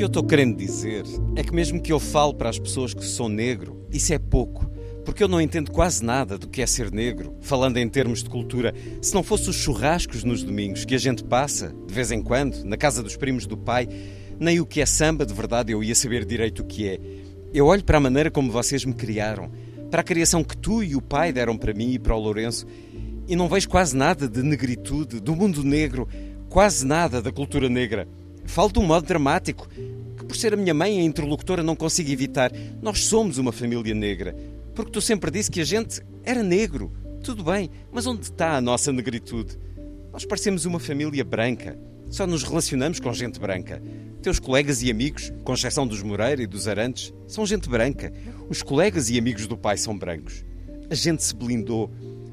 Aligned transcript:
Que 0.00 0.04
eu 0.04 0.06
estou 0.06 0.24
querendo 0.24 0.56
dizer 0.56 1.04
é 1.36 1.44
que, 1.44 1.54
mesmo 1.54 1.78
que 1.78 1.92
eu 1.92 2.00
fale 2.00 2.32
para 2.32 2.48
as 2.48 2.58
pessoas 2.58 2.94
que 2.94 3.04
sou 3.04 3.28
negro, 3.28 3.86
isso 3.92 4.14
é 4.14 4.18
pouco. 4.18 4.64
Porque 5.04 5.22
eu 5.22 5.28
não 5.28 5.38
entendo 5.38 5.70
quase 5.70 6.02
nada 6.02 6.38
do 6.38 6.48
que 6.48 6.62
é 6.62 6.66
ser 6.66 6.90
negro, 6.90 7.36
falando 7.42 7.76
em 7.76 7.86
termos 7.86 8.22
de 8.22 8.30
cultura. 8.30 8.74
Se 9.02 9.12
não 9.12 9.22
fosse 9.22 9.50
os 9.50 9.56
churrascos 9.56 10.24
nos 10.24 10.42
domingos 10.42 10.86
que 10.86 10.94
a 10.94 10.98
gente 10.98 11.22
passa, 11.22 11.74
de 11.86 11.92
vez 11.92 12.10
em 12.10 12.22
quando, 12.22 12.64
na 12.64 12.78
casa 12.78 13.02
dos 13.02 13.14
primos 13.14 13.44
do 13.44 13.58
pai, 13.58 13.86
nem 14.38 14.58
o 14.58 14.64
que 14.64 14.80
é 14.80 14.86
samba 14.86 15.26
de 15.26 15.34
verdade 15.34 15.72
eu 15.72 15.84
ia 15.84 15.94
saber 15.94 16.24
direito 16.24 16.62
o 16.62 16.66
que 16.66 16.88
é. 16.88 16.98
Eu 17.52 17.66
olho 17.66 17.84
para 17.84 17.98
a 17.98 18.00
maneira 18.00 18.30
como 18.30 18.50
vocês 18.50 18.86
me 18.86 18.94
criaram, 18.94 19.50
para 19.90 20.00
a 20.00 20.04
criação 20.04 20.42
que 20.42 20.56
tu 20.56 20.82
e 20.82 20.96
o 20.96 21.02
pai 21.02 21.30
deram 21.30 21.58
para 21.58 21.74
mim 21.74 21.92
e 21.92 21.98
para 21.98 22.16
o 22.16 22.18
Lourenço, 22.18 22.66
e 23.28 23.36
não 23.36 23.50
vejo 23.50 23.68
quase 23.68 23.94
nada 23.94 24.26
de 24.26 24.42
negritude, 24.42 25.20
do 25.20 25.36
mundo 25.36 25.62
negro, 25.62 26.08
quase 26.48 26.86
nada 26.86 27.20
da 27.20 27.30
cultura 27.30 27.68
negra. 27.68 28.08
Falo 28.44 28.72
de 28.72 28.78
um 28.78 28.86
modo 28.86 29.06
dramático, 29.06 29.68
que 30.16 30.24
por 30.24 30.36
ser 30.36 30.54
a 30.54 30.56
minha 30.56 30.74
mãe 30.74 30.98
a 30.98 31.02
interlocutora 31.02 31.62
não 31.62 31.76
consigo 31.76 32.10
evitar. 32.10 32.50
Nós 32.82 33.04
somos 33.04 33.38
uma 33.38 33.52
família 33.52 33.94
negra. 33.94 34.34
Porque 34.74 34.92
tu 34.92 35.00
sempre 35.00 35.30
disse 35.30 35.50
que 35.50 35.60
a 35.60 35.64
gente 35.64 36.00
era 36.24 36.42
negro. 36.42 36.92
Tudo 37.22 37.44
bem, 37.44 37.70
mas 37.92 38.06
onde 38.06 38.22
está 38.22 38.56
a 38.56 38.60
nossa 38.60 38.92
negritude? 38.92 39.58
Nós 40.12 40.24
parecemos 40.24 40.64
uma 40.64 40.80
família 40.80 41.24
branca. 41.24 41.78
Só 42.10 42.26
nos 42.26 42.42
relacionamos 42.42 42.98
com 42.98 43.12
gente 43.12 43.38
branca. 43.38 43.80
Teus 44.22 44.38
colegas 44.38 44.82
e 44.82 44.90
amigos, 44.90 45.32
com 45.44 45.54
exceção 45.54 45.86
dos 45.86 46.02
Moreira 46.02 46.42
e 46.42 46.46
dos 46.46 46.66
Arantes, 46.66 47.14
são 47.28 47.46
gente 47.46 47.68
branca. 47.68 48.12
Os 48.48 48.62
colegas 48.62 49.08
e 49.10 49.18
amigos 49.18 49.46
do 49.46 49.56
pai 49.56 49.76
são 49.76 49.96
brancos. 49.96 50.44
A 50.90 50.94
gente 50.94 51.22
se 51.22 51.34
blindou, 51.34 51.90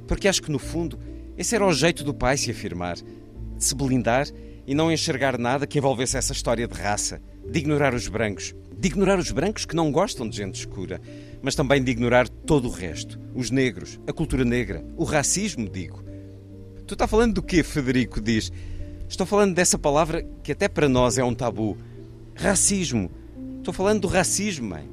porque 0.08 0.28
acho 0.28 0.41
que 0.41 0.52
no 0.52 0.58
fundo 0.58 0.97
esse 1.38 1.53
era 1.53 1.66
o 1.66 1.72
jeito 1.72 2.03
do 2.03 2.13
pai 2.13 2.35
se 2.35 2.50
afirmar. 2.50 2.95
De 2.95 3.63
se 3.63 3.75
blindar 3.75 4.28
e 4.68 4.76
não 4.76 4.92
enxergar 4.92 5.38
nada 5.38 5.66
que 5.66 5.78
envolvesse 5.78 6.18
essa 6.18 6.34
história 6.34 6.68
de 6.68 6.73
raça, 6.73 7.22
de 7.50 7.58
ignorar 7.58 7.94
os 7.94 8.10
brancos, 8.10 8.54
de 8.78 8.88
ignorar 8.90 9.18
os 9.18 9.32
brancos 9.32 9.66
que 9.66 9.76
não 9.76 9.90
gostam 9.90 10.28
de 10.28 10.36
gente 10.36 10.56
escura, 10.56 11.00
mas 11.42 11.56
também 11.56 11.82
de 11.82 11.90
ignorar 11.90 12.28
todo 12.28 12.68
o 12.68 12.72
resto, 12.72 13.18
os 13.34 13.50
negros, 13.50 13.98
a 14.06 14.12
cultura 14.12 14.44
negra, 14.44 14.86
o 14.98 15.06
racismo, 15.06 15.69
digo. 15.69 16.03
Tu 16.86 16.94
está 16.94 17.08
falando 17.08 17.36
do 17.36 17.41
quê, 17.41 17.64
Federico? 17.64 18.19
Diz. 18.19 18.52
Estou 19.08 19.25
falando 19.25 19.56
dessa 19.56 19.80
palavra 19.80 20.28
que 20.44 20.52
até 20.52 20.68
para 20.68 20.90
nós 20.90 21.18
é 21.18 21.24
um 21.24 21.34
tabu. 21.34 21.78
Racismo. 22.36 23.09
Estou 23.59 23.74
falando 23.74 24.02
do 24.02 24.08
racismo, 24.08 24.70
mãe. 24.70 24.90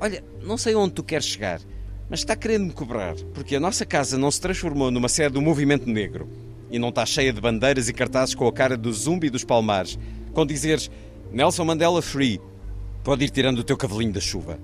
Olha, 0.00 0.24
não 0.42 0.56
sei 0.56 0.74
onde 0.74 0.94
tu 0.94 1.02
queres 1.02 1.26
chegar, 1.26 1.60
mas 2.08 2.20
está 2.20 2.34
querendo 2.34 2.66
me 2.66 2.72
cobrar, 2.72 3.14
porque 3.34 3.56
a 3.56 3.60
nossa 3.60 3.84
casa 3.84 4.16
não 4.16 4.30
se 4.30 4.40
transformou 4.40 4.90
numa 4.90 5.08
sede 5.08 5.34
do 5.34 5.42
movimento 5.42 5.88
negro 5.88 6.28
e 6.70 6.78
não 6.78 6.88
está 6.88 7.04
cheia 7.06 7.32
de 7.32 7.40
bandeiras 7.40 7.88
e 7.88 7.92
cartazes 7.92 8.34
com 8.34 8.46
a 8.46 8.52
cara 8.52 8.76
do 8.76 8.92
zumbi 8.92 9.30
dos 9.30 9.44
palmares, 9.44 9.98
com 10.32 10.46
dizeres 10.46 10.90
Nelson 11.32 11.64
Mandela 11.64 12.02
Free, 12.02 12.40
pode 13.02 13.24
ir 13.24 13.30
tirando 13.30 13.58
o 13.58 13.64
teu 13.64 13.76
cavalinho 13.76 14.12
da 14.12 14.20
chuva. 14.20 14.58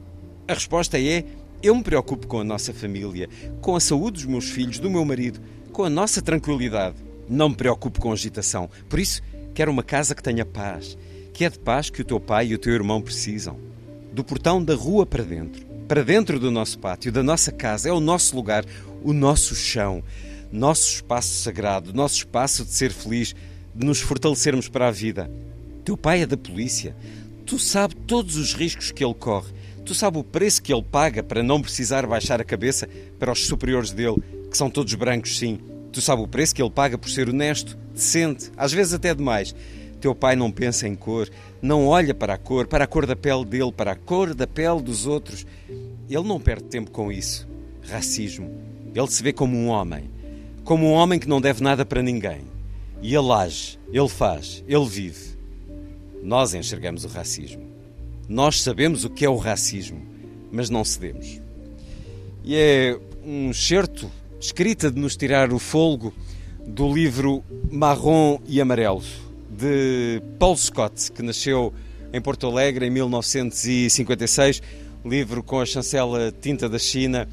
A 0.47 0.55
resposta 0.55 0.99
é: 0.99 1.25
eu 1.63 1.75
me 1.75 1.83
preocupo 1.83 2.27
com 2.27 2.41
a 2.41 2.45
nossa 2.45 2.73
família, 2.73 3.29
com 3.61 3.75
a 3.75 3.81
saúde 3.81 4.19
dos 4.19 4.27
meus 4.27 4.51
filhos, 4.51 4.79
do 4.79 4.91
meu 4.91 5.05
marido, 5.05 5.41
com 5.73 5.85
a 5.85 5.91
nossa 5.91 6.21
tranquilidade. 6.21 6.97
Não 7.29 7.49
me 7.49 7.55
preocupo 7.55 8.01
com 8.01 8.13
agitação. 8.13 8.69
Por 8.89 8.99
isso, 8.99 9.23
quero 9.55 9.71
uma 9.71 9.83
casa 9.83 10.15
que 10.15 10.23
tenha 10.23 10.45
paz, 10.45 10.97
que 11.33 11.45
é 11.45 11.49
de 11.49 11.59
paz 11.59 11.89
que 11.89 12.03
o 12.03 12.05
teu 12.05 12.21
pai 12.21 12.49
e 12.49 12.55
o 12.55 12.59
teu 12.59 12.75
irmão 12.75 13.01
precisam. 13.01 13.59
Do 14.13 14.23
portão 14.23 14.63
da 14.63 14.75
rua 14.75 15.07
para 15.07 15.25
dentro, 15.25 15.65
para 15.89 16.05
dentro 16.05 16.39
do 16.39 16.51
nosso 16.51 16.79
pátio, 16.79 17.11
da 17.11 17.23
nossa 17.23 17.51
casa, 17.51 17.89
é 17.89 17.93
o 17.93 18.01
nosso 18.01 18.37
lugar, 18.37 18.65
o 19.03 19.13
nosso 19.13 19.55
chão 19.55 20.03
nosso 20.55 20.95
espaço 20.95 21.35
sagrado, 21.43 21.93
nosso 21.93 22.19
espaço 22.19 22.65
de 22.65 22.71
ser 22.71 22.93
feliz, 22.93 23.35
de 23.75 23.85
nos 23.85 24.01
fortalecermos 24.01 24.69
para 24.69 24.87
a 24.87 24.93
vida. 24.93 25.29
Teu 25.85 25.97
pai 25.97 26.23
é 26.23 26.27
da 26.27 26.37
polícia. 26.37 26.95
Tu 27.45 27.59
sabes 27.59 27.97
todos 28.07 28.37
os 28.37 28.55
riscos 28.55 28.93
que 28.93 29.05
ele 29.05 29.15
corre. 29.15 29.53
Tu 29.85 29.97
sabes 29.97 30.21
o 30.21 30.25
preço 30.25 30.63
que 30.63 30.73
ele 30.73 30.83
paga 30.83 31.25
para 31.25 31.43
não 31.43 31.61
precisar 31.61 32.07
baixar 32.07 32.41
a 32.41 32.45
cabeça 32.45 32.89
para 33.19 33.33
os 33.33 33.47
superiores 33.47 33.91
dele, 33.91 34.23
que 34.49 34.57
são 34.57 34.71
todos 34.71 34.95
brancos, 34.95 35.37
sim. 35.37 35.59
Tu 35.93 36.01
sabes 36.01 36.25
o 36.25 36.29
preço 36.29 36.55
que 36.55 36.63
ele 36.63 36.71
paga 36.71 36.97
por 36.97 37.11
ser 37.11 37.29
honesto, 37.29 37.77
decente, 37.93 38.53
às 38.57 38.73
vezes 38.73 38.95
até 38.95 39.13
demais. 39.13 39.55
Teu 40.01 40.15
pai 40.15 40.37
não 40.37 40.53
pensa 40.53 40.87
em 40.87 40.95
cor, 40.95 41.29
não 41.61 41.89
olha 41.89 42.15
para 42.15 42.35
a 42.35 42.39
cor, 42.39 42.69
para 42.69 42.85
a 42.85 42.87
cor 42.87 43.07
da 43.07 43.17
pele 43.17 43.45
dele, 43.45 43.73
para 43.73 43.91
a 43.93 43.97
cor 43.97 44.33
da 44.35 44.47
pele 44.47 44.81
dos 44.81 45.05
outros. 45.05 45.45
Ele 46.09 46.23
não 46.23 46.39
perde 46.39 46.65
tempo 46.65 46.93
com 46.93 47.11
isso. 47.11 47.49
Racismo. 47.83 48.51
Ele 48.95 49.09
se 49.09 49.21
vê 49.21 49.33
como 49.33 49.57
um 49.57 49.67
homem 49.67 50.15
como 50.65 50.87
um 50.87 50.93
homem 50.93 51.19
que 51.19 51.29
não 51.29 51.41
deve 51.41 51.63
nada 51.63 51.85
para 51.85 52.03
ninguém. 52.03 52.43
E 53.03 53.15
ele 53.15 53.31
age, 53.33 53.79
ele 53.93 54.09
faz, 54.09 54.65
ele 54.67 54.87
vive. 54.87 55.37
Nós 56.23 56.55
enxergamos 56.55 57.05
o 57.05 57.09
racismo. 57.09 57.63
Nós 58.29 58.63
sabemos 58.63 59.05
o 59.05 59.11
que 59.11 59.27
é 59.27 59.29
o 59.29 59.37
racismo, 59.37 60.01
mas 60.51 60.71
não 60.71 60.83
cedemos. 60.83 61.39
E 62.43 62.57
é 62.57 62.99
um 63.23 63.53
certo 63.53 64.11
escrita 64.41 64.91
de 64.91 64.99
nos 64.99 65.17
tirar 65.17 65.53
o 65.53 65.59
folgo 65.59 66.15
do 66.67 66.91
livro 66.91 67.45
Marrom 67.71 68.39
e 68.47 68.61
Amarelo, 68.61 69.03
de 69.51 70.23
Paul 70.39 70.57
Scott, 70.57 71.13
que 71.13 71.23
nasceu 71.23 71.75
em 72.13 72.21
Porto 72.21 72.47
Alegre 72.47 72.87
em 72.87 72.91
1956, 72.91 74.63
livro 75.05 75.43
com 75.43 75.61
a 75.61 75.67
chancela 75.67 76.33
tinta 76.41 76.69
da 76.69 76.79
China 76.79 77.29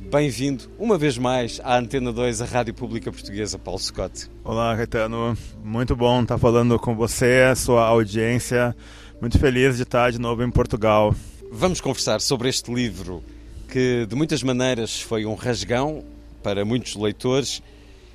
Bem-vindo 0.00 0.64
uma 0.78 0.96
vez 0.96 1.18
mais 1.18 1.60
à 1.62 1.76
Antena 1.76 2.12
2, 2.12 2.40
a 2.40 2.44
Rádio 2.46 2.72
Pública 2.72 3.12
Portuguesa, 3.12 3.58
Paulo 3.58 3.78
Scott. 3.78 4.30
Olá, 4.42 4.74
Caetano. 4.74 5.36
Muito 5.62 5.94
bom 5.94 6.22
estar 6.22 6.38
falando 6.38 6.78
com 6.78 6.96
você, 6.96 7.54
sua 7.54 7.84
audiência. 7.84 8.74
Muito 9.20 9.38
feliz 9.38 9.76
de 9.76 9.82
estar 9.82 10.10
de 10.10 10.18
novo 10.18 10.42
em 10.42 10.50
Portugal. 10.50 11.14
Vamos 11.52 11.80
conversar 11.80 12.22
sobre 12.22 12.48
este 12.48 12.72
livro 12.72 13.22
que, 13.68 14.06
de 14.06 14.14
muitas 14.14 14.42
maneiras, 14.42 14.98
foi 15.00 15.26
um 15.26 15.34
rasgão 15.34 16.02
para 16.42 16.64
muitos 16.64 16.96
leitores. 16.96 17.62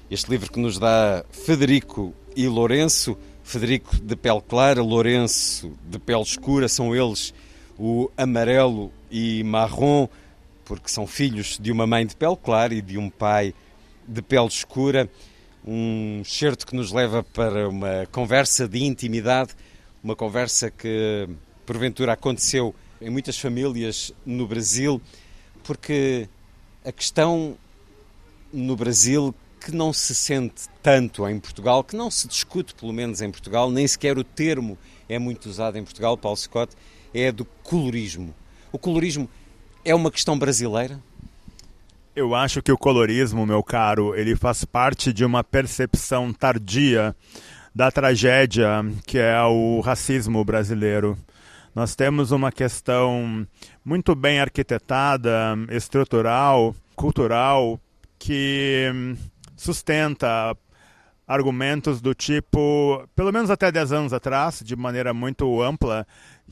Este 0.09 0.31
livro 0.31 0.51
que 0.51 0.59
nos 0.59 0.79
dá 0.79 1.23
Federico 1.29 2.13
e 2.35 2.47
Lourenço. 2.47 3.15
Federico 3.43 3.95
de 3.97 4.15
pele 4.15 4.41
clara, 4.41 4.81
Lourenço 4.81 5.71
de 5.87 5.99
pele 5.99 6.21
escura, 6.21 6.67
são 6.67 6.95
eles 6.95 7.33
o 7.77 8.09
amarelo 8.17 8.91
e 9.11 9.43
marrom 9.43 10.07
porque 10.65 10.89
são 10.89 11.05
filhos 11.05 11.57
de 11.59 11.71
uma 11.71 11.85
mãe 11.85 12.05
de 12.05 12.15
pele 12.15 12.37
clara 12.37 12.73
e 12.73 12.81
de 12.81 12.97
um 12.97 13.09
pai 13.09 13.53
de 14.07 14.21
pele 14.21 14.47
escura. 14.47 15.09
Um 15.65 16.21
certo 16.25 16.67
que 16.67 16.75
nos 16.75 16.91
leva 16.91 17.23
para 17.23 17.69
uma 17.69 18.05
conversa 18.11 18.67
de 18.67 18.83
intimidade, 18.83 19.53
uma 20.03 20.15
conversa 20.15 20.69
que 20.69 21.29
porventura 21.65 22.13
aconteceu 22.13 22.75
em 23.01 23.09
muitas 23.09 23.37
famílias 23.37 24.13
no 24.25 24.45
Brasil, 24.45 25.01
porque 25.63 26.27
a 26.83 26.91
questão 26.91 27.57
no 28.51 28.75
Brasil 28.75 29.33
que 29.59 29.71
não 29.71 29.93
se 29.93 30.13
sente 30.13 30.67
tanto 30.81 31.27
em 31.27 31.39
Portugal, 31.39 31.83
que 31.83 31.95
não 31.95 32.11
se 32.11 32.27
discute 32.27 32.75
pelo 32.75 32.91
menos 32.91 33.21
em 33.21 33.31
Portugal, 33.31 33.71
nem 33.71 33.87
sequer 33.87 34.17
o 34.17 34.23
termo 34.23 34.77
é 35.07 35.17
muito 35.17 35.45
usado 35.47 35.77
em 35.77 35.83
Portugal, 35.83 36.17
Paulo 36.17 36.37
Scott, 36.37 36.75
é 37.13 37.31
do 37.31 37.45
colorismo. 37.45 38.35
O 38.71 38.77
colorismo 38.77 39.29
é 39.85 39.93
uma 39.93 40.11
questão 40.11 40.37
brasileira? 40.37 40.99
Eu 42.15 42.35
acho 42.35 42.61
que 42.61 42.71
o 42.71 42.77
colorismo, 42.77 43.45
meu 43.45 43.63
caro, 43.63 44.15
ele 44.15 44.35
faz 44.35 44.63
parte 44.63 45.11
de 45.11 45.25
uma 45.25 45.43
percepção 45.43 46.31
tardia 46.31 47.15
da 47.73 47.91
tragédia 47.91 48.85
que 49.05 49.17
é 49.17 49.41
o 49.41 49.79
racismo 49.81 50.43
brasileiro. 50.45 51.17
Nós 51.73 51.95
temos 51.95 52.31
uma 52.31 52.51
questão 52.51 53.47
muito 53.83 54.13
bem 54.13 54.39
arquitetada, 54.39 55.55
estrutural, 55.71 56.75
cultural, 56.95 57.79
que 58.19 58.91
sustenta 59.57 60.55
argumentos 61.27 61.99
do 61.99 62.13
tipo, 62.13 63.03
pelo 63.15 63.31
menos 63.31 63.49
até 63.49 63.71
10 63.71 63.91
anos 63.91 64.13
atrás, 64.13 64.61
de 64.63 64.75
maneira 64.75 65.15
muito 65.15 65.63
ampla, 65.63 66.05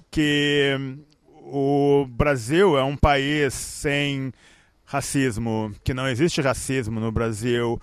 que 0.10 0.98
o 1.44 2.06
Brasil 2.08 2.78
é 2.78 2.84
um 2.84 2.96
país 2.96 3.54
sem 3.54 4.32
racismo, 4.86 5.74
que 5.84 5.94
não 5.94 6.08
existe 6.08 6.42
racismo 6.42 7.00
no 7.00 7.12
Brasil. 7.12 7.82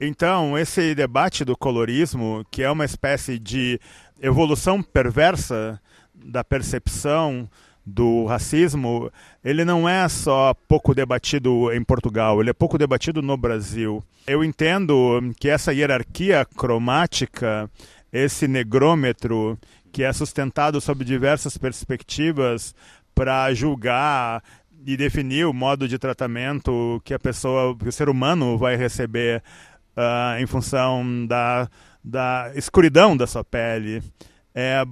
Então, 0.00 0.56
esse 0.56 0.94
debate 0.94 1.44
do 1.44 1.56
colorismo, 1.56 2.44
que 2.50 2.62
é 2.62 2.70
uma 2.70 2.84
espécie 2.84 3.38
de 3.38 3.80
evolução 4.20 4.82
perversa 4.82 5.80
da 6.14 6.44
percepção 6.44 7.48
do 7.84 8.26
racismo, 8.26 9.10
ele 9.42 9.64
não 9.64 9.88
é 9.88 10.08
só 10.08 10.54
pouco 10.68 10.94
debatido 10.94 11.72
em 11.72 11.82
Portugal, 11.82 12.40
ele 12.40 12.50
é 12.50 12.54
pouco 12.54 12.78
debatido 12.78 13.20
no 13.20 13.36
Brasil. 13.36 14.04
Eu 14.26 14.44
entendo 14.44 15.20
que 15.38 15.48
essa 15.48 15.72
hierarquia 15.72 16.46
cromática, 16.56 17.68
esse 18.12 18.46
negrômetro, 18.46 19.58
que 19.92 20.02
é 20.02 20.12
sustentado 20.12 20.80
sob 20.80 21.04
diversas 21.04 21.58
perspectivas 21.58 22.74
para 23.20 23.52
julgar 23.52 24.42
e 24.86 24.96
definir 24.96 25.44
o 25.44 25.52
modo 25.52 25.86
de 25.86 25.98
tratamento 25.98 27.02
que 27.04 27.12
a 27.12 27.18
pessoa, 27.18 27.76
que 27.76 27.86
o 27.86 27.92
ser 27.92 28.08
humano 28.08 28.56
vai 28.56 28.76
receber 28.76 29.42
uh, 29.94 30.40
em 30.40 30.46
função 30.46 31.26
da, 31.26 31.68
da 32.02 32.50
escuridão 32.54 33.14
da 33.14 33.26
sua 33.26 33.44
pele. 33.44 34.02
É 34.54 34.82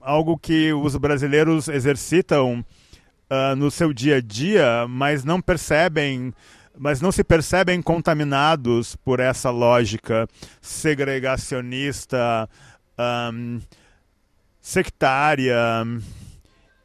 algo 0.00 0.38
que 0.38 0.72
os 0.72 0.94
brasileiros 0.94 1.66
exercitam 1.66 2.64
uh, 3.28 3.56
no 3.56 3.72
seu 3.72 3.92
dia 3.92 4.18
a 4.18 4.20
dia, 4.20 4.86
mas 4.88 5.24
não 5.24 5.40
percebem, 5.40 6.32
mas 6.78 7.00
não 7.00 7.10
se 7.10 7.24
percebem 7.24 7.82
contaminados 7.82 8.94
por 8.94 9.18
essa 9.18 9.50
lógica 9.50 10.28
segregacionista, 10.62 12.48
um, 13.32 13.58
sectária 14.60 15.58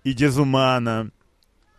e 0.03 0.13
desumana. 0.13 1.11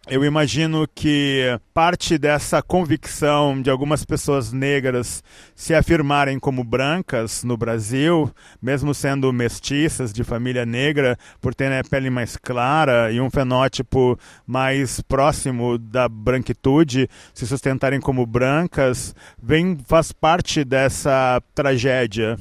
Eu 0.09 0.25
imagino 0.25 0.89
que 0.93 1.57
parte 1.75 2.19
dessa 2.19 2.61
convicção 2.63 3.61
de 3.61 3.71
algumas 3.71 4.05
pessoas 4.05 4.51
negras 4.51 5.23
se 5.55 5.73
afirmarem 5.73 6.39
como 6.39 6.65
brancas 6.65 7.45
no 7.45 7.57
Brasil, 7.57 8.29
mesmo 8.61 8.93
sendo 8.95 9.33
mestiças 9.33 10.13
de 10.13 10.25
família 10.25 10.67
negra, 10.67 11.19
por 11.41 11.55
terem 11.55 11.79
a 11.79 11.85
pele 11.85 12.11
mais 12.11 12.37
clara 12.37 13.13
e 13.13 13.21
um 13.21 13.31
fenótipo 13.31 14.19
mais 14.47 15.01
próximo 15.03 15.79
da 15.79 16.09
branquitude, 16.09 17.09
se 17.33 17.47
sustentarem 17.47 18.01
como 18.01 18.27
brancas, 18.27 19.15
vem 19.41 19.79
faz 19.87 20.11
parte 20.13 20.65
dessa 20.65 21.41
tragédia 21.55 22.37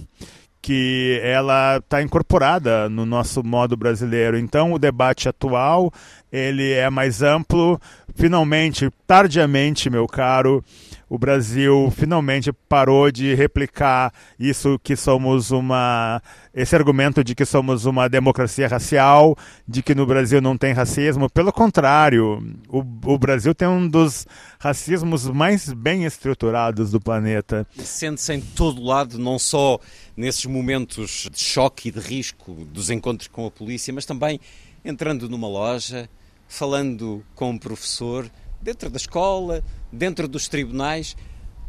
que 0.62 1.20
ela 1.24 1.78
está 1.78 2.02
incorporada 2.02 2.90
no 2.90 3.06
nosso 3.06 3.44
modo 3.44 3.78
brasileiro. 3.78 4.38
Então, 4.38 4.74
o 4.74 4.80
debate 4.80 5.30
atual 5.30 5.92
ele 6.32 6.72
é 6.72 6.90
mais 6.90 7.22
amplo. 7.22 7.80
Finalmente, 8.16 8.90
tardiamente, 9.08 9.90
meu 9.90 10.08
caro, 10.08 10.64
o 11.10 11.18
Brasil 11.18 11.92
finalmente 11.96 12.54
parou 12.54 13.12
de 13.12 13.34
replicar 13.34 14.14
isso 14.40 14.80
que 14.84 14.96
somos 14.96 15.50
uma 15.50 16.22
esse 16.54 16.76
argumento 16.76 17.24
de 17.24 17.34
que 17.34 17.46
somos 17.46 17.86
uma 17.86 18.08
democracia 18.08 18.68
racial, 18.68 19.36
de 19.68 19.82
que 19.82 19.96
no 19.96 20.06
Brasil 20.06 20.42
não 20.42 20.58
tem 20.58 20.74
racismo. 20.74 21.30
Pelo 21.30 21.52
contrário, 21.52 22.44
o, 22.68 22.80
o 23.06 23.18
Brasil 23.18 23.56
tem 23.56 23.68
um 23.68 23.88
dos 23.88 24.28
racismos 24.60 25.26
mais 25.28 25.72
bem 25.72 26.06
estruturados 26.06 26.92
do 26.92 27.00
planeta. 27.00 27.66
Sente-se 27.78 28.34
em 28.34 28.42
todo 28.42 28.84
lado, 28.84 29.18
não 29.18 29.40
só 29.40 29.80
nesses 30.16 30.46
momentos 30.46 31.30
de 31.32 31.40
choque 31.40 31.90
e 31.90 31.92
de 31.92 32.00
risco 32.00 32.54
dos 32.66 32.90
encontros 32.90 33.28
com 33.28 33.48
a 33.48 33.52
polícia, 33.52 33.94
mas 33.94 34.06
também 34.06 34.40
entrando 34.84 35.30
numa 35.30 35.48
loja, 35.48 36.10
falando 36.48 37.24
com 37.36 37.52
um 37.52 37.58
professor, 37.58 38.30
dentro 38.62 38.90
da 38.90 38.98
escola, 38.98 39.64
dentro 39.92 40.28
dos 40.28 40.48
tribunais, 40.48 41.16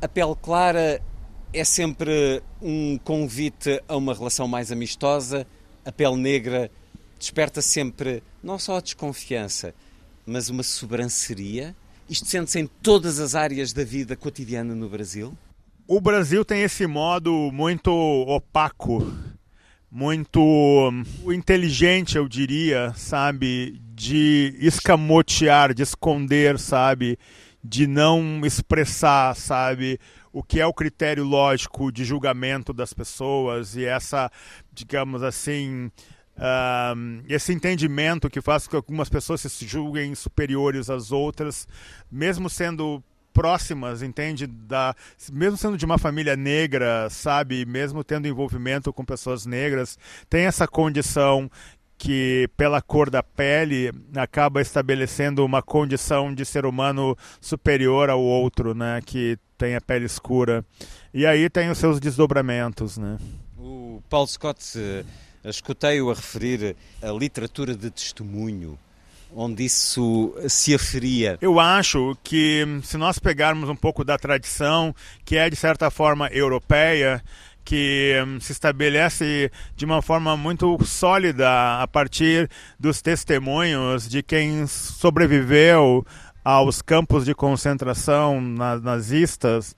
a 0.00 0.08
pele 0.08 0.34
clara 0.40 1.00
é 1.52 1.64
sempre 1.64 2.42
um 2.60 2.98
convite 2.98 3.82
a 3.88 3.96
uma 3.96 4.14
relação 4.14 4.46
mais 4.46 4.70
amistosa, 4.70 5.46
a 5.84 5.92
pele 5.92 6.16
negra 6.16 6.70
desperta 7.18 7.60
sempre 7.60 8.22
não 8.42 8.58
só 8.58 8.78
a 8.78 8.80
desconfiança, 8.80 9.74
mas 10.24 10.48
uma 10.48 10.62
sobranceria. 10.62 11.74
Isto 12.08 12.26
sente-se 12.26 12.58
em 12.58 12.66
todas 12.66 13.20
as 13.20 13.34
áreas 13.34 13.72
da 13.72 13.84
vida 13.84 14.16
cotidiana 14.16 14.74
no 14.74 14.88
Brasil? 14.88 15.36
O 15.86 16.00
Brasil 16.00 16.44
tem 16.44 16.62
esse 16.62 16.86
modo 16.86 17.50
muito 17.52 17.90
opaco, 17.90 19.12
muito 19.90 20.90
inteligente, 21.26 22.16
eu 22.16 22.28
diria, 22.28 22.92
sabe, 22.96 23.80
de 24.00 24.56
escamotear, 24.58 25.74
de 25.74 25.82
esconder, 25.82 26.58
sabe, 26.58 27.18
de 27.62 27.86
não 27.86 28.40
expressar, 28.46 29.36
sabe, 29.36 30.00
o 30.32 30.42
que 30.42 30.58
é 30.58 30.64
o 30.66 30.72
critério 30.72 31.22
lógico 31.22 31.92
de 31.92 32.02
julgamento 32.02 32.72
das 32.72 32.94
pessoas 32.94 33.76
e 33.76 33.84
essa, 33.84 34.30
digamos 34.72 35.22
assim, 35.22 35.90
Uh, 36.36 37.22
esse 37.28 37.52
entendimento 37.52 38.30
que 38.30 38.40
faz 38.40 38.64
com 38.64 38.70
que 38.70 38.76
algumas 38.76 39.10
pessoas 39.10 39.42
se 39.42 39.66
julguem 39.66 40.14
superiores 40.14 40.88
às 40.88 41.12
outras, 41.12 41.68
mesmo 42.10 42.48
sendo 42.48 43.04
próximas, 43.30 44.00
entende? 44.00 44.46
Da, 44.46 44.94
mesmo 45.30 45.58
sendo 45.58 45.76
de 45.76 45.84
uma 45.84 45.98
família 45.98 46.36
negra, 46.36 47.10
sabe? 47.10 47.66
Mesmo 47.66 48.02
tendo 48.02 48.26
envolvimento 48.26 48.90
com 48.90 49.04
pessoas 49.04 49.44
negras, 49.44 49.98
tem 50.30 50.46
essa 50.46 50.66
condição 50.66 51.50
que, 52.00 52.48
pela 52.56 52.80
cor 52.80 53.10
da 53.10 53.22
pele, 53.22 53.92
acaba 54.16 54.62
estabelecendo 54.62 55.44
uma 55.44 55.60
condição 55.60 56.34
de 56.34 56.46
ser 56.46 56.64
humano 56.64 57.14
superior 57.38 58.08
ao 58.08 58.22
outro, 58.22 58.74
né? 58.74 59.02
Que 59.04 59.38
tem 59.58 59.76
a 59.76 59.82
pele 59.82 60.06
escura. 60.06 60.64
E 61.12 61.26
aí 61.26 61.50
tem 61.50 61.68
os 61.68 61.76
seus 61.76 62.00
desdobramentos, 62.00 62.96
né? 62.96 63.18
O 63.58 64.02
Paulo 64.08 64.26
Scott, 64.26 65.04
escutei-o 65.44 66.10
a 66.10 66.14
referir 66.14 66.74
a 67.02 67.12
literatura 67.12 67.76
de 67.76 67.90
testemunho 67.90 68.78
onde 69.34 69.64
isso 69.64 70.34
se 70.48 70.74
aferia? 70.74 71.38
Eu 71.40 71.60
acho 71.60 72.16
que 72.24 72.64
se 72.82 72.96
nós 72.96 73.18
pegarmos 73.18 73.68
um 73.68 73.76
pouco 73.76 74.04
da 74.04 74.18
tradição, 74.18 74.94
que 75.24 75.36
é 75.36 75.48
de 75.48 75.54
certa 75.54 75.90
forma 75.90 76.28
europeia, 76.28 77.22
que 77.64 78.14
hum, 78.26 78.40
se 78.40 78.52
estabelece 78.52 79.50
de 79.76 79.84
uma 79.84 80.02
forma 80.02 80.36
muito 80.36 80.78
sólida 80.84 81.80
a 81.80 81.86
partir 81.86 82.48
dos 82.78 83.00
testemunhos 83.02 84.08
de 84.08 84.22
quem 84.22 84.66
sobreviveu 84.66 86.04
aos 86.44 86.80
campos 86.82 87.24
de 87.24 87.34
concentração 87.34 88.40
nazistas, 88.82 89.76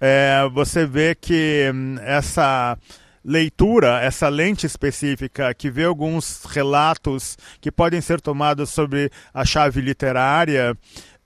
é, 0.00 0.48
você 0.52 0.86
vê 0.86 1.14
que 1.14 1.70
hum, 1.74 1.96
essa 2.02 2.78
leitura, 3.24 4.00
essa 4.00 4.28
lente 4.28 4.64
específica 4.64 5.52
que 5.52 5.70
vê 5.70 5.84
alguns 5.84 6.44
relatos 6.44 7.36
que 7.60 7.70
podem 7.70 8.00
ser 8.00 8.20
tomados 8.20 8.70
sobre 8.70 9.10
a 9.34 9.44
chave 9.44 9.80
literária, 9.80 10.76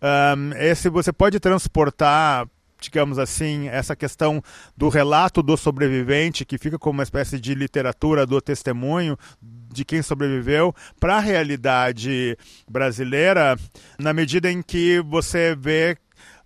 um, 0.03 0.53
esse 0.57 0.89
você 0.89 1.13
pode 1.13 1.39
transportar 1.39 2.47
digamos 2.83 3.19
assim, 3.19 3.69
essa 3.69 3.95
questão 3.95 4.43
do 4.77 4.89
relato 4.89 5.43
do 5.43 5.57
sobrevivente, 5.57 6.45
que 6.45 6.59
fica 6.59 6.79
como 6.79 6.99
uma 6.99 7.03
espécie 7.03 7.39
de 7.39 7.55
literatura 7.55 8.27
do 8.27 8.41
testemunho 8.41 9.17
de 9.41 9.85
quem 9.85 10.03
sobreviveu, 10.03 10.75
para 11.01 11.17
a 11.17 11.21
realidade 11.21 12.37
brasileira, 12.69 13.57
na 13.99 14.13
medida 14.13 14.51
em 14.51 14.61
que 14.61 15.01
você 15.01 15.55
vê 15.55 15.97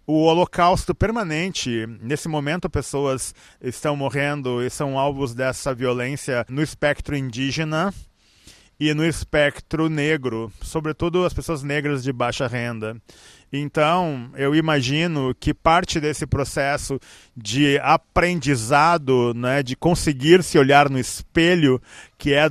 o 0.07 0.23
holocausto 0.23 0.95
permanente. 0.95 1.87
Nesse 2.01 2.29
momento, 2.29 2.71
pessoas 2.71 3.35
estão 3.61 3.97
morrendo 3.97 4.63
e 4.63 4.71
são 4.71 4.99
alvos 4.99 5.35
dessa 5.35 5.75
violência 5.75 6.47
no 6.49 6.63
espectro 6.63 7.17
indígena 7.17 7.93
e 8.79 8.93
no 8.93 9.05
espectro 9.05 9.89
negro, 9.89 10.53
sobretudo 10.63 11.25
as 11.25 11.33
pessoas 11.33 11.63
negras 11.63 12.05
de 12.05 12.13
baixa 12.13 12.47
renda. 12.47 12.97
Então, 13.53 14.31
eu 14.35 14.55
imagino 14.55 15.35
que 15.39 15.55
parte 15.55 16.01
desse 16.01 16.27
processo 16.27 16.99
de 17.37 17.79
aprendizado, 17.79 19.33
né, 19.35 19.63
de 19.63 19.77
conseguir 19.77 20.43
se 20.43 20.59
olhar 20.59 20.91
no 20.91 20.99
espelho, 20.99 21.81
que 22.19 22.35
é 22.35 22.51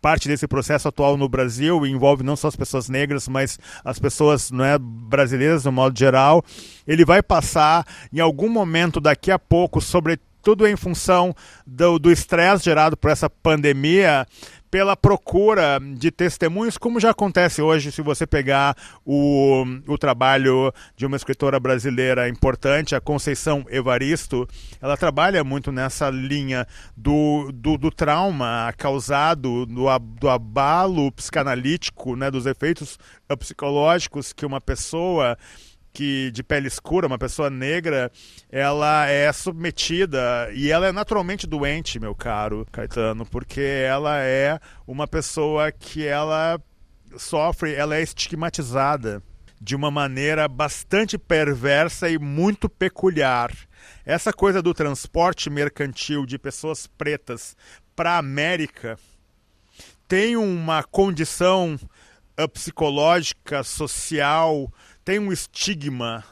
parte 0.00 0.28
desse 0.28 0.46
processo 0.46 0.88
atual 0.88 1.16
no 1.16 1.28
Brasil 1.28 1.84
envolve 1.86 2.22
não 2.22 2.36
só 2.36 2.48
as 2.48 2.56
pessoas 2.56 2.88
negras, 2.88 3.28
mas 3.28 3.58
as 3.84 3.98
pessoas 3.98 4.50
não 4.50 4.64
é, 4.64 4.78
brasileiras 4.78 5.64
no 5.64 5.72
modo 5.72 5.98
geral. 5.98 6.44
Ele 6.86 7.04
vai 7.04 7.22
passar 7.22 7.86
em 8.12 8.20
algum 8.20 8.48
momento 8.48 9.00
daqui 9.00 9.30
a 9.30 9.38
pouco 9.38 9.80
sobre 9.80 10.18
tudo 10.42 10.66
em 10.66 10.76
função 10.76 11.34
do 11.66 12.10
estresse 12.10 12.64
gerado 12.64 12.96
por 12.96 13.10
essa 13.10 13.28
pandemia, 13.28 14.26
pela 14.70 14.96
procura 14.96 15.80
de 15.96 16.10
testemunhos, 16.10 16.76
como 16.76 17.00
já 17.00 17.10
acontece 17.10 17.62
hoje, 17.62 17.90
se 17.90 18.02
você 18.02 18.26
pegar 18.26 18.76
o, 19.04 19.64
o 19.86 19.98
trabalho 19.98 20.72
de 20.96 21.06
uma 21.06 21.16
escritora 21.16 21.58
brasileira 21.58 22.28
importante, 22.28 22.94
a 22.94 23.00
Conceição 23.00 23.64
Evaristo, 23.68 24.46
ela 24.80 24.96
trabalha 24.96 25.42
muito 25.42 25.72
nessa 25.72 26.10
linha 26.10 26.66
do, 26.96 27.50
do, 27.52 27.78
do 27.78 27.90
trauma 27.90 28.72
causado, 28.76 29.66
do, 29.66 29.86
do 29.98 30.28
abalo 30.28 31.10
psicanalítico, 31.12 32.16
né, 32.16 32.30
dos 32.30 32.46
efeitos 32.46 32.98
psicológicos 33.38 34.32
que 34.32 34.46
uma 34.46 34.60
pessoa 34.60 35.36
que 35.92 36.30
de 36.30 36.42
pele 36.42 36.68
escura, 36.68 37.06
uma 37.06 37.18
pessoa 37.18 37.50
negra, 37.50 38.10
ela 38.50 39.06
é 39.06 39.32
submetida 39.32 40.50
e 40.52 40.70
ela 40.70 40.86
é 40.86 40.92
naturalmente 40.92 41.46
doente, 41.46 41.98
meu 41.98 42.14
caro 42.14 42.66
Caetano, 42.70 43.26
porque 43.26 43.60
ela 43.60 44.18
é 44.22 44.58
uma 44.86 45.06
pessoa 45.06 45.72
que 45.72 46.06
ela 46.06 46.60
sofre, 47.16 47.74
ela 47.74 47.96
é 47.96 48.02
estigmatizada 48.02 49.22
de 49.60 49.74
uma 49.74 49.90
maneira 49.90 50.46
bastante 50.46 51.18
perversa 51.18 52.08
e 52.08 52.18
muito 52.18 52.68
peculiar. 52.68 53.52
Essa 54.04 54.32
coisa 54.32 54.62
do 54.62 54.72
transporte 54.72 55.50
mercantil 55.50 56.24
de 56.24 56.38
pessoas 56.38 56.86
pretas 56.86 57.56
para 57.96 58.12
a 58.12 58.18
América 58.18 58.98
tem 60.06 60.36
uma 60.36 60.82
condição 60.82 61.78
psicológica, 62.46 63.64
social, 63.64 64.72
tem 65.04 65.18
um 65.18 65.32
estigma, 65.32 66.22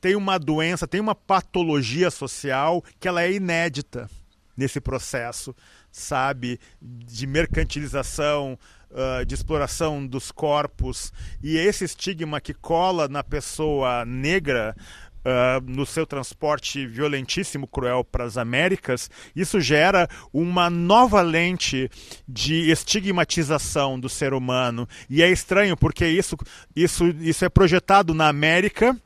tem 0.00 0.16
uma 0.16 0.38
doença, 0.38 0.88
tem 0.88 1.00
uma 1.00 1.14
patologia 1.14 2.10
social 2.10 2.82
que 2.98 3.06
ela 3.06 3.22
é 3.22 3.32
inédita 3.32 4.10
nesse 4.56 4.80
processo, 4.80 5.54
sabe, 5.90 6.58
de 6.80 7.26
mercantilização, 7.26 8.58
uh, 8.90 9.24
de 9.24 9.34
exploração 9.34 10.06
dos 10.06 10.30
corpos. 10.30 11.12
E 11.42 11.56
esse 11.56 11.84
estigma 11.84 12.40
que 12.40 12.54
cola 12.54 13.08
na 13.08 13.22
pessoa 13.22 14.04
negra 14.04 14.74
Uh, 15.24 15.62
no 15.70 15.86
seu 15.86 16.04
transporte 16.04 16.84
violentíssimo, 16.84 17.68
cruel 17.68 18.02
para 18.02 18.24
as 18.24 18.36
Américas, 18.36 19.08
isso 19.36 19.60
gera 19.60 20.08
uma 20.32 20.68
nova 20.68 21.20
lente 21.22 21.88
de 22.26 22.72
estigmatização 22.72 24.00
do 24.00 24.08
ser 24.08 24.34
humano. 24.34 24.88
E 25.08 25.22
é 25.22 25.30
estranho 25.30 25.76
porque 25.76 26.06
isso, 26.08 26.36
isso, 26.74 27.06
isso 27.20 27.44
é 27.44 27.48
projetado 27.48 28.12
na 28.12 28.26
América 28.26 28.96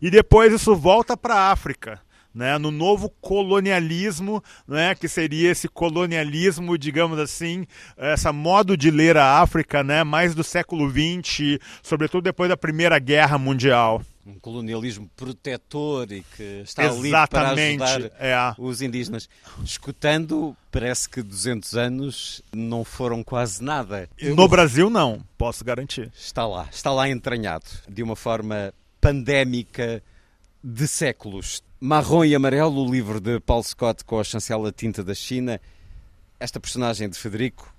e 0.00 0.10
depois 0.10 0.52
isso 0.52 0.76
volta 0.76 1.16
para 1.16 1.34
a 1.34 1.50
África 1.50 2.00
né, 2.34 2.58
no 2.58 2.70
novo 2.70 3.08
colonialismo, 3.20 4.42
né, 4.66 4.94
que 4.94 5.06
seria 5.06 5.52
esse 5.52 5.68
colonialismo, 5.68 6.76
digamos 6.76 7.18
assim, 7.18 7.64
essa 7.96 8.32
modo 8.32 8.76
de 8.76 8.90
ler 8.90 9.16
a 9.16 9.40
África, 9.40 9.84
né, 9.84 10.02
mais 10.02 10.34
do 10.34 10.42
século 10.42 10.90
XX, 10.90 11.58
sobretudo 11.82 12.24
depois 12.24 12.48
da 12.48 12.56
Primeira 12.56 12.98
Guerra 12.98 13.38
Mundial. 13.38 14.02
Um 14.26 14.38
colonialismo 14.38 15.10
protetor 15.14 16.10
e 16.10 16.22
que 16.22 16.62
está 16.62 16.84
Exatamente, 16.84 17.60
ali 17.60 17.78
para 17.78 17.94
ajudar 17.94 18.12
é. 18.18 18.54
os 18.58 18.80
indígenas. 18.80 19.28
Escutando, 19.62 20.56
parece 20.70 21.08
que 21.08 21.22
200 21.22 21.76
anos 21.76 22.42
não 22.52 22.84
foram 22.84 23.22
quase 23.22 23.62
nada. 23.62 24.08
Eu... 24.18 24.34
No 24.34 24.48
Brasil, 24.48 24.88
não, 24.88 25.22
posso 25.36 25.64
garantir. 25.64 26.10
Está 26.16 26.46
lá, 26.46 26.68
está 26.72 26.90
lá 26.90 27.08
entranhado, 27.08 27.66
de 27.88 28.02
uma 28.02 28.16
forma 28.16 28.72
pandémica 29.00 30.02
de 30.62 30.88
séculos. 30.88 31.62
Marrom 31.78 32.24
e 32.24 32.34
Amarelo, 32.34 32.82
o 32.82 32.90
livro 32.90 33.20
de 33.20 33.38
Paul 33.40 33.62
Scott 33.62 34.04
com 34.04 34.18
a 34.18 34.24
chancela 34.24 34.72
tinta 34.72 35.04
da 35.04 35.14
China. 35.14 35.60
Esta 36.40 36.58
personagem 36.58 37.10
de 37.10 37.18
Federico, 37.18 37.73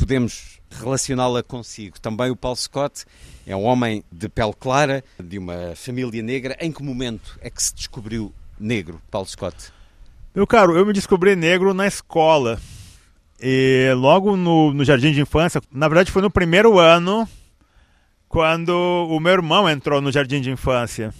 podemos 0.00 0.58
relacioná-la 0.70 1.42
consigo. 1.42 2.00
Também 2.00 2.30
o 2.30 2.36
Paul 2.36 2.56
Scott 2.56 3.04
é 3.46 3.54
um 3.54 3.64
homem 3.64 4.02
de 4.10 4.28
pele 4.28 4.54
clara, 4.58 5.04
de 5.22 5.38
uma 5.38 5.74
família 5.76 6.22
negra. 6.22 6.56
Em 6.58 6.72
que 6.72 6.82
momento 6.82 7.38
é 7.42 7.50
que 7.50 7.62
se 7.62 7.74
descobriu 7.74 8.32
negro, 8.58 9.00
Paul 9.10 9.26
Scott? 9.26 9.72
Meu 10.34 10.46
caro, 10.46 10.76
eu 10.76 10.86
me 10.86 10.92
descobri 10.92 11.36
negro 11.36 11.74
na 11.74 11.86
escola. 11.86 12.58
E 13.42 13.92
logo 13.96 14.36
no, 14.36 14.72
no 14.72 14.84
jardim 14.84 15.12
de 15.12 15.20
infância, 15.20 15.60
na 15.70 15.88
verdade 15.88 16.10
foi 16.10 16.22
no 16.22 16.30
primeiro 16.30 16.78
ano, 16.78 17.28
quando 18.28 18.70
o 18.70 19.18
meu 19.20 19.32
irmão 19.32 19.68
entrou 19.68 20.00
no 20.00 20.12
jardim 20.12 20.40
de 20.40 20.50
infância. 20.50 21.12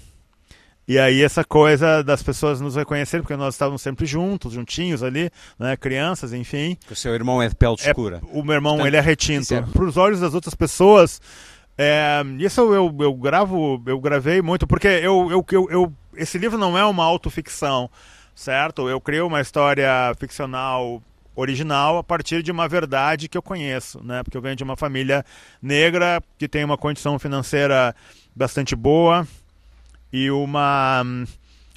E 0.90 0.98
aí 0.98 1.22
essa 1.22 1.44
coisa 1.44 2.02
das 2.02 2.20
pessoas 2.20 2.60
nos 2.60 2.74
reconhecerem, 2.74 3.22
porque 3.22 3.36
nós 3.36 3.54
estávamos 3.54 3.80
sempre 3.80 4.04
juntos, 4.06 4.54
juntinhos 4.54 5.04
ali, 5.04 5.30
né, 5.56 5.76
crianças, 5.76 6.32
enfim. 6.32 6.76
O 6.90 6.96
seu 6.96 7.14
irmão 7.14 7.40
é 7.40 7.48
pele 7.48 7.76
é, 7.84 7.90
escura. 7.90 8.20
o 8.32 8.42
meu 8.42 8.56
irmão, 8.56 8.72
Portanto, 8.72 8.88
ele 8.88 8.96
é 8.96 9.00
retinto. 9.00 9.54
É... 9.54 9.62
Para 9.62 9.84
os 9.84 9.96
olhos 9.96 10.18
das 10.18 10.34
outras 10.34 10.52
pessoas, 10.52 11.20
é, 11.78 12.24
isso 12.40 12.74
eu, 12.74 12.92
eu 12.98 13.14
gravo, 13.14 13.80
eu 13.86 14.00
gravei 14.00 14.42
muito, 14.42 14.66
porque 14.66 14.88
eu, 14.88 15.30
eu, 15.30 15.46
eu, 15.52 15.70
eu, 15.70 15.92
esse 16.16 16.36
livro 16.38 16.58
não 16.58 16.76
é 16.76 16.84
uma 16.84 17.04
autoficção, 17.04 17.88
certo? 18.34 18.88
Eu 18.88 19.00
criei 19.00 19.22
uma 19.22 19.40
história 19.40 20.12
ficcional 20.18 21.00
original 21.36 21.98
a 21.98 22.02
partir 22.02 22.42
de 22.42 22.50
uma 22.50 22.66
verdade 22.66 23.28
que 23.28 23.38
eu 23.38 23.42
conheço, 23.42 24.02
né? 24.02 24.24
Porque 24.24 24.36
eu 24.36 24.42
venho 24.42 24.56
de 24.56 24.64
uma 24.64 24.76
família 24.76 25.24
negra 25.62 26.20
que 26.36 26.48
tem 26.48 26.64
uma 26.64 26.76
condição 26.76 27.16
financeira 27.16 27.94
bastante 28.34 28.74
boa, 28.74 29.24
e 30.12 30.30
uma 30.30 31.02
hum, 31.04 31.24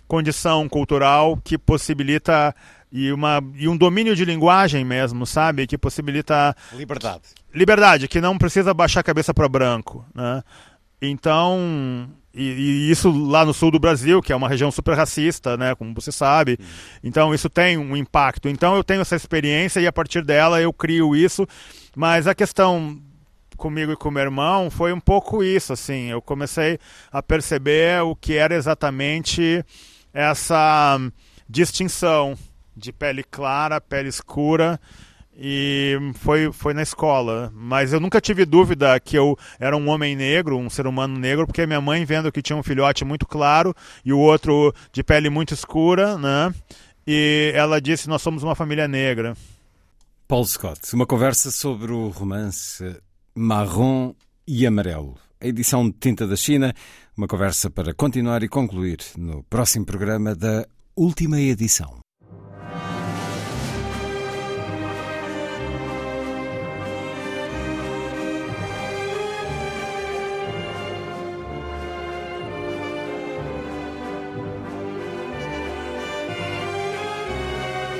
condição 0.07 0.67
cultural 0.69 1.37
que 1.43 1.57
possibilita 1.57 2.55
e, 2.91 3.11
uma, 3.11 3.43
e 3.55 3.67
um 3.67 3.75
domínio 3.75 4.15
de 4.15 4.23
linguagem 4.23 4.85
mesmo, 4.85 5.25
sabe? 5.25 5.65
Que 5.65 5.79
possibilita. 5.79 6.55
Liberdade. 6.73 7.23
Liberdade, 7.51 8.07
que 8.07 8.21
não 8.21 8.37
precisa 8.37 8.71
baixar 8.71 8.99
a 8.99 9.03
cabeça 9.03 9.33
para 9.33 9.49
branco. 9.49 10.05
Né? 10.13 10.43
Então. 11.01 12.07
E, 12.35 12.43
e, 12.43 12.91
isso 12.91 13.11
lá 13.11 13.45
no 13.45 13.53
sul 13.53 13.69
do 13.69 13.79
Brasil, 13.79 14.19
que 14.21 14.33
é 14.33 14.35
uma 14.35 14.49
região 14.49 14.71
super 14.71 14.95
racista, 14.95 15.55
né? 15.55 15.75
Como 15.75 15.93
você 15.93 16.11
sabe. 16.11 16.57
Então 17.03 17.33
isso 17.33 17.49
tem 17.49 17.77
um 17.77 17.95
impacto. 17.95 18.47
Então 18.47 18.75
eu 18.75 18.83
tenho 18.83 19.01
essa 19.01 19.15
experiência 19.15 19.79
e 19.79 19.87
a 19.87 19.93
partir 19.93 20.23
dela 20.23 20.61
eu 20.61 20.73
crio 20.73 21.15
isso. 21.15 21.47
Mas 21.95 22.27
a 22.27 22.33
questão 22.33 22.99
comigo 23.63 23.93
e 23.93 23.95
com 23.95 24.11
meu 24.11 24.23
irmão 24.23 24.69
foi 24.69 24.91
um 24.91 24.99
pouco 24.99 25.41
isso, 25.41 25.71
assim. 25.71 26.09
Eu 26.11 26.21
comecei 26.21 26.77
a 27.09 27.23
perceber 27.23 28.03
o 28.03 28.13
que 28.13 28.33
era 28.35 28.53
exatamente 28.53 29.63
essa 30.13 30.99
distinção 31.47 32.37
de 32.75 32.91
pele 32.91 33.23
clara, 33.23 33.79
pele 33.79 34.09
escura 34.09 34.77
e 35.33 35.97
foi, 36.15 36.51
foi 36.51 36.73
na 36.73 36.81
escola. 36.81 37.53
Mas 37.55 37.93
eu 37.93 38.01
nunca 38.01 38.19
tive 38.19 38.43
dúvida 38.43 38.99
que 38.99 39.17
eu 39.17 39.37
era 39.57 39.77
um 39.77 39.87
homem 39.87 40.13
negro, 40.13 40.57
um 40.57 40.69
ser 40.69 40.85
humano 40.85 41.17
negro, 41.17 41.47
porque 41.47 41.65
minha 41.65 41.79
mãe, 41.79 42.03
vendo 42.03 42.33
que 42.33 42.41
tinha 42.41 42.57
um 42.57 42.63
filhote 42.63 43.05
muito 43.05 43.25
claro 43.25 43.73
e 44.03 44.11
o 44.11 44.19
outro 44.19 44.75
de 44.91 45.01
pele 45.01 45.29
muito 45.29 45.53
escura, 45.53 46.17
né? 46.17 46.53
E 47.07 47.53
ela 47.55 47.79
disse: 47.79 48.09
Nós 48.09 48.21
somos 48.21 48.43
uma 48.43 48.55
família 48.55 48.89
negra. 48.89 49.37
Paul 50.27 50.45
Scott, 50.45 50.93
uma 50.93 51.05
conversa 51.05 51.49
sobre 51.49 51.93
o 51.93 52.09
romance 52.09 52.83
marrom 53.35 54.13
e 54.47 54.65
amarelo. 54.65 55.15
A 55.41 55.47
edição 55.47 55.89
de 55.89 55.97
Tinta 55.99 56.25
da 56.25 56.35
China, 56.35 56.73
uma 57.17 57.27
conversa 57.27 57.69
para 57.69 57.93
continuar 57.93 58.43
e 58.43 58.47
concluir 58.47 58.99
no 59.17 59.43
próximo 59.43 59.85
programa 59.85 60.35
da 60.35 60.65
última 60.95 61.39
edição. 61.39 61.99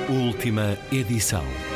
Última 0.08 0.78
edição. 0.92 1.73